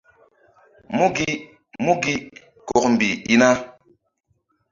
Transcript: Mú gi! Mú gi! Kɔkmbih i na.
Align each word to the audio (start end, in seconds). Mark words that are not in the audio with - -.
Mú 0.97 1.05
gi! 1.15 1.31
Mú 1.83 1.93
gi! 2.03 2.15
Kɔkmbih 2.67 3.15
i 3.33 3.35
na. 3.41 3.49